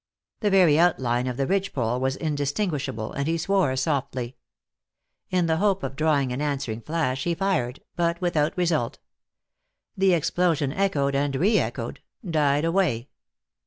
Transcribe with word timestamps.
The 0.39 0.49
very 0.49 0.79
outline 0.79 1.27
of 1.27 1.37
the 1.37 1.45
ridge 1.45 1.73
pole 1.73 1.99
was 1.99 2.15
indistinguishable, 2.15 3.13
and 3.13 3.27
he 3.27 3.37
swore 3.37 3.75
softly. 3.75 4.35
In 5.29 5.45
the 5.45 5.57
hope 5.57 5.83
of 5.83 5.95
drawing 5.95 6.31
an 6.31 6.41
answering 6.41 6.81
flash 6.81 7.23
he 7.25 7.35
fired, 7.35 7.81
but 7.95 8.19
without 8.19 8.57
result. 8.57 8.97
The 9.95 10.13
explosion 10.15 10.73
echoed 10.73 11.13
and 11.13 11.35
reechoed, 11.35 11.99
died 12.27 12.65
away. 12.65 13.09